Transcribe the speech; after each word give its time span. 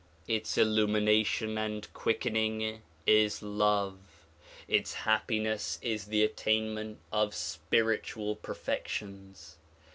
Its 0.27 0.57
illumination 0.57 1.59
and 1.59 1.87
quickening 1.93 2.81
is 3.05 3.43
love. 3.43 3.99
Its 4.67 4.95
happiness 4.95 5.77
is 5.83 6.05
the 6.05 6.23
attainment 6.23 6.97
of 7.11 7.35
spiritual 7.35 8.35
perfections. 8.35 9.57